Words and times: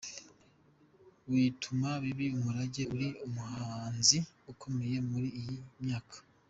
Wituma 1.29 1.89
biba 2.03 2.25
umurage 2.37 2.83
,uri 2.95 3.07
umuhanzi 3.25 4.17
ukomeye 4.51 4.97
muri 5.09 5.27
iyi 5.41 5.57
myaka. 5.83 6.17